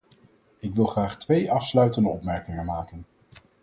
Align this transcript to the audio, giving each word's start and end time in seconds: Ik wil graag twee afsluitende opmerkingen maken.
Ik 0.59 0.75
wil 0.75 0.85
graag 0.85 1.17
twee 1.17 1.51
afsluitende 1.51 2.09
opmerkingen 2.09 2.65
maken. 2.65 3.05